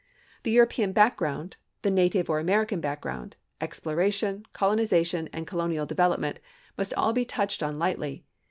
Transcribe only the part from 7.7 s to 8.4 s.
lightly.